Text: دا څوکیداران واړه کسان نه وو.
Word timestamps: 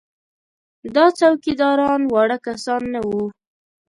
دا 0.95 1.05
څوکیداران 1.19 2.01
واړه 2.11 2.37
کسان 2.45 2.81
نه 2.93 2.99
وو. 3.07 3.23